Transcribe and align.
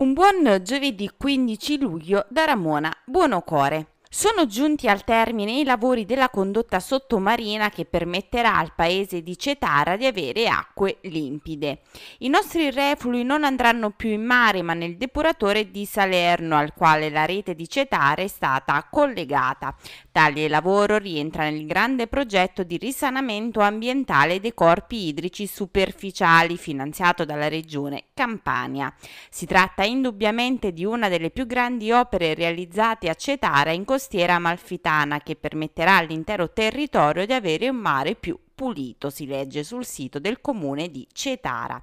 Un 0.00 0.14
buon 0.14 0.60
giovedì 0.62 1.10
15 1.14 1.78
luglio 1.78 2.24
da 2.30 2.46
Ramona 2.46 2.90
Buonocore. 3.04 3.99
Sono 4.12 4.46
giunti 4.46 4.88
al 4.88 5.04
termine 5.04 5.60
i 5.60 5.62
lavori 5.62 6.04
della 6.04 6.30
condotta 6.30 6.80
sottomarina 6.80 7.70
che 7.70 7.84
permetterà 7.84 8.56
al 8.56 8.72
paese 8.74 9.22
di 9.22 9.38
Cetara 9.38 9.96
di 9.96 10.04
avere 10.04 10.48
acque 10.48 10.98
limpide. 11.02 11.82
I 12.18 12.28
nostri 12.28 12.72
reflui 12.72 13.22
non 13.22 13.44
andranno 13.44 13.90
più 13.90 14.08
in 14.08 14.24
mare 14.24 14.62
ma 14.62 14.74
nel 14.74 14.96
depuratore 14.96 15.70
di 15.70 15.84
Salerno 15.84 16.56
al 16.56 16.74
quale 16.74 17.08
la 17.08 17.24
rete 17.24 17.54
di 17.54 17.68
Cetara 17.68 18.20
è 18.20 18.26
stata 18.26 18.84
collegata. 18.90 19.76
Tale 20.10 20.48
lavoro 20.48 20.98
rientra 20.98 21.44
nel 21.44 21.64
grande 21.64 22.08
progetto 22.08 22.64
di 22.64 22.78
risanamento 22.78 23.60
ambientale 23.60 24.40
dei 24.40 24.54
corpi 24.54 25.06
idrici 25.06 25.46
superficiali 25.46 26.56
finanziato 26.56 27.24
dalla 27.24 27.46
regione 27.46 28.06
Campania. 28.12 28.92
Si 29.30 29.46
tratta 29.46 29.84
indubbiamente 29.84 30.72
di 30.72 30.84
una 30.84 31.08
delle 31.08 31.30
più 31.30 31.46
grandi 31.46 31.92
opere 31.92 32.34
realizzate 32.34 33.08
a 33.08 33.14
Cetara 33.14 33.70
in 33.70 33.84
costiera 34.00 34.36
amalfitana 34.36 35.20
che 35.20 35.36
permetterà 35.36 35.98
all'intero 35.98 36.50
territorio 36.54 37.26
di 37.26 37.34
avere 37.34 37.68
un 37.68 37.76
mare 37.76 38.14
più 38.14 38.38
pulito, 38.54 39.10
si 39.10 39.26
legge 39.26 39.62
sul 39.62 39.84
sito 39.84 40.18
del 40.18 40.40
comune 40.40 40.90
di 40.90 41.06
Cetara. 41.12 41.82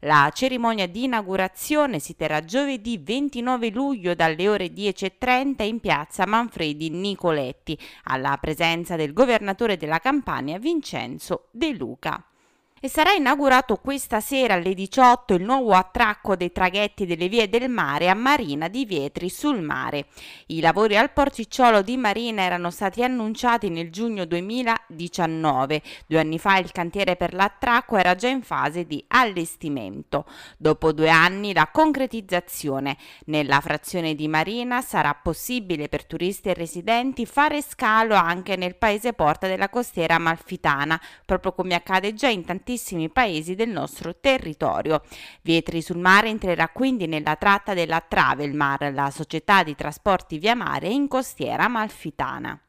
La 0.00 0.30
cerimonia 0.34 0.86
di 0.86 1.04
inaugurazione 1.04 2.00
si 2.00 2.16
terrà 2.16 2.44
giovedì 2.44 2.98
29 2.98 3.70
luglio 3.70 4.14
dalle 4.14 4.46
ore 4.46 4.66
10.30 4.66 5.62
in 5.62 5.80
piazza 5.80 6.26
Manfredi 6.26 6.90
Nicoletti, 6.90 7.78
alla 8.04 8.36
presenza 8.38 8.94
del 8.96 9.14
governatore 9.14 9.78
della 9.78 10.00
Campania 10.00 10.58
Vincenzo 10.58 11.46
De 11.50 11.72
Luca 11.72 12.22
e 12.84 12.88
sarà 12.90 13.12
inaugurato 13.12 13.76
questa 13.76 14.20
sera 14.20 14.52
alle 14.52 14.74
18 14.74 15.32
il 15.32 15.42
nuovo 15.42 15.72
attracco 15.72 16.36
dei 16.36 16.52
traghetti 16.52 17.06
delle 17.06 17.28
vie 17.28 17.48
del 17.48 17.70
mare 17.70 18.10
a 18.10 18.14
Marina 18.14 18.68
di 18.68 18.84
Vietri 18.84 19.30
sul 19.30 19.62
mare. 19.62 20.08
I 20.48 20.60
lavori 20.60 20.94
al 20.94 21.10
porticciolo 21.10 21.80
di 21.80 21.96
Marina 21.96 22.42
erano 22.42 22.70
stati 22.70 23.02
annunciati 23.02 23.70
nel 23.70 23.90
giugno 23.90 24.26
2019. 24.26 25.80
Due 26.06 26.18
anni 26.18 26.38
fa 26.38 26.58
il 26.58 26.72
cantiere 26.72 27.16
per 27.16 27.32
l'attracco 27.32 27.96
era 27.96 28.14
già 28.16 28.28
in 28.28 28.42
fase 28.42 28.84
di 28.84 29.02
allestimento. 29.08 30.26
Dopo 30.58 30.92
due 30.92 31.08
anni 31.08 31.54
la 31.54 31.70
concretizzazione. 31.72 32.98
Nella 33.24 33.62
frazione 33.62 34.14
di 34.14 34.28
Marina 34.28 34.82
sarà 34.82 35.14
possibile 35.14 35.88
per 35.88 36.04
turisti 36.04 36.50
e 36.50 36.52
residenti 36.52 37.24
fare 37.24 37.62
scalo 37.62 38.14
anche 38.14 38.56
nel 38.56 38.76
paese 38.76 39.14
porta 39.14 39.46
della 39.46 39.70
costiera 39.70 40.16
amalfitana, 40.16 41.00
proprio 41.24 41.54
come 41.54 41.74
accade 41.74 42.12
già 42.12 42.28
in 42.28 42.44
tantissimi 42.44 42.72
tantissimi 42.74 43.08
paesi 43.08 43.54
del 43.54 43.68
nostro 43.68 44.16
territorio. 44.16 45.02
Vietri 45.42 45.80
sul 45.80 45.98
mare 45.98 46.28
entrerà 46.28 46.68
quindi 46.68 47.06
nella 47.06 47.36
tratta 47.36 47.72
della 47.72 48.00
Travelmar, 48.00 48.92
la 48.92 49.10
società 49.10 49.62
di 49.62 49.76
trasporti 49.76 50.38
via 50.38 50.56
mare 50.56 50.88
in 50.88 51.06
costiera 51.06 51.68
malfitana. 51.68 52.63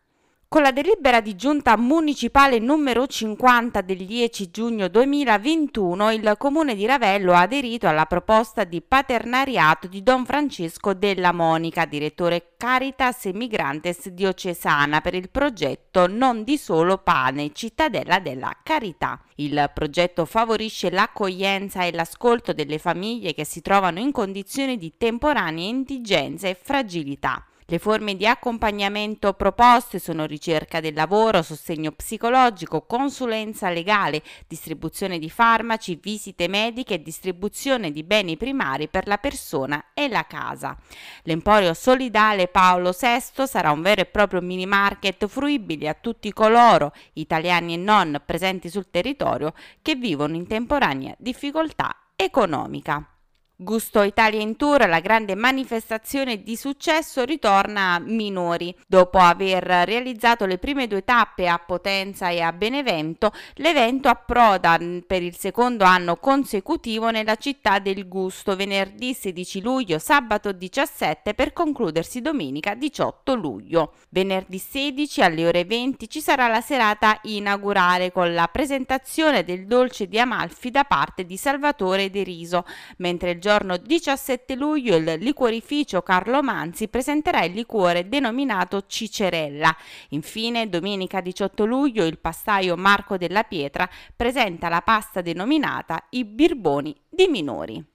Con 0.56 0.64
la 0.64 0.72
delibera 0.72 1.20
di 1.20 1.36
giunta 1.36 1.76
municipale 1.76 2.60
numero 2.60 3.08
50 3.08 3.82
del 3.82 4.06
10 4.06 4.52
giugno 4.52 4.88
2021, 4.88 6.14
il 6.14 6.36
comune 6.38 6.76
di 6.76 6.86
Ravello 6.86 7.34
ha 7.34 7.42
aderito 7.42 7.90
alla 7.90 8.06
proposta 8.06 8.64
di 8.64 8.82
paternariato 8.82 9.88
di 9.88 10.02
Don 10.02 10.26
Francesco 10.26 10.94
della 10.94 11.34
Monica, 11.34 11.84
direttore 11.84 12.54
Caritas 12.56 13.26
Migrantes 13.34 14.08
diocesana 14.08 15.02
per 15.02 15.14
il 15.14 15.30
progetto 15.30 16.08
Non 16.08 16.46
di 16.46 16.58
solo 16.58 17.00
pane, 17.00 17.52
cittadella 17.52 18.20
della 18.20 18.56
carità. 18.64 19.22
Il 19.36 19.70
progetto 19.74 20.24
favorisce 20.24 20.90
l'accoglienza 20.90 21.84
e 21.84 21.92
l'ascolto 21.92 22.54
delle 22.54 22.78
famiglie 22.78 23.34
che 23.34 23.44
si 23.44 23.60
trovano 23.60 24.00
in 24.00 24.14
condizioni 24.14 24.78
di 24.78 24.94
temporanea 24.96 25.68
indigenza 25.68 26.48
e 26.48 26.56
fragilità. 26.56 27.46
Le 27.68 27.80
forme 27.80 28.16
di 28.16 28.28
accompagnamento 28.28 29.34
proposte 29.34 29.98
sono 29.98 30.26
ricerca 30.26 30.80
del 30.80 30.94
lavoro, 30.94 31.42
sostegno 31.42 31.92
psicologico, 31.94 32.86
consulenza 32.86 33.72
legale, 33.72 34.22
distribuzione 34.48 35.18
di 35.18 35.32
farmaci, 35.32 35.98
visite 36.00 36.48
mediche 36.48 36.94
e 36.94 37.02
distribuzione 37.02 37.90
di 37.90 38.04
beni 38.04 38.38
primari 38.38 38.88
per 38.88 39.08
la 39.08 39.18
persona 39.18 39.86
e 39.96 40.08
la 40.08 40.28
casa. 40.28 40.78
L'Emporio 41.24 41.74
Solidale 41.74 42.50
Paolo 42.50 42.92
VI 42.92 43.48
sarà 43.48 43.72
un 43.72 43.82
vero 43.82 44.02
e 44.02 44.06
proprio 44.06 44.42
mini 44.42 44.68
market 44.68 45.26
fruibile 45.26 45.90
a 45.90 45.98
tutti 46.00 46.32
coloro, 46.34 46.94
italiani 47.14 47.74
e 47.74 47.78
non, 47.78 48.22
presenti 48.24 48.70
sul 48.70 48.92
territorio 48.92 49.56
che 49.82 49.96
vivono 49.96 50.36
in 50.36 50.46
temporanea 50.46 51.16
difficoltà 51.18 51.96
economica. 52.16 53.10
Gusto 53.58 54.02
Italia 54.02 54.42
in 54.42 54.58
Tour, 54.58 54.86
la 54.86 55.00
grande 55.00 55.34
manifestazione 55.34 56.44
di 56.44 56.58
successo, 56.58 57.24
ritorna 57.24 57.94
a 57.94 58.00
Minori. 58.00 58.76
Dopo 58.86 59.18
aver 59.18 59.64
realizzato 59.64 60.46
le 60.46 60.58
prime 60.58 60.88
due 60.88 61.06
tappe 61.06 61.48
a 61.48 61.58
Potenza 61.58 62.28
e 62.28 62.42
a 62.42 62.52
Benevento, 62.52 63.32
l'evento 63.54 64.10
approda 64.10 64.78
per 65.08 65.24
il 65.24 65.38
secondo 65.38 65.86
anno 65.86 66.18
consecutivo 66.18 67.12
nella 67.12 67.38
città 67.38 67.80
del 67.80 68.10
Gusto, 68.10 68.58
venerdì 68.58 69.14
16 69.14 69.62
luglio, 69.62 70.00
sabato 70.00 70.52
17 70.52 71.34
per 71.34 71.54
concludersi 71.54 72.20
domenica 72.20 72.76
18 72.76 73.36
luglio. 73.36 73.94
Venerdì 74.10 74.58
16 74.58 75.22
alle 75.22 75.48
ore 75.48 75.64
20 75.64 76.10
ci 76.10 76.20
sarà 76.20 76.48
la 76.48 76.60
serata 76.60 77.20
inaugurale 77.22 78.12
con 78.12 78.34
la 78.34 78.50
presentazione 78.52 79.46
del 79.46 79.66
dolce 79.66 80.10
di 80.10 80.20
Amalfi 80.20 80.72
da 80.72 80.84
parte 80.84 81.26
di 81.26 81.38
Salvatore 81.38 82.10
De 82.10 82.22
Riso, 82.24 82.66
mentre 82.98 83.30
il 83.32 83.44
giorno 83.46 83.78
17 83.78 84.56
luglio 84.56 84.96
il 84.96 85.18
liquorificio 85.20 86.02
Carlo 86.02 86.42
Manzi 86.42 86.88
presenterà 86.88 87.44
il 87.44 87.54
liquore 87.54 88.10
denominato 88.10 88.86
Cicerella. 88.88 89.72
Infine, 90.10 90.68
domenica 90.68 91.22
18 91.22 91.64
luglio, 91.64 92.06
il 92.06 92.18
pastaio 92.18 92.76
Marco 92.76 93.18
della 93.18 93.44
Pietra 93.44 93.88
presenta 94.16 94.68
la 94.68 94.82
pasta 94.82 95.22
denominata 95.22 96.08
I 96.10 96.26
Birboni 96.26 96.96
di 97.08 97.28
Minori. 97.28 97.95